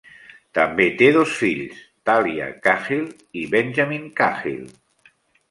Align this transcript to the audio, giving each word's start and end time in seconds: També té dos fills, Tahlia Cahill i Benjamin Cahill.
També 0.59 0.85
té 1.01 1.09
dos 1.17 1.35
fills, 1.41 1.83
Tahlia 2.11 2.47
Cahill 2.69 3.05
i 3.43 3.45
Benjamin 3.53 4.09
Cahill. 4.23 4.67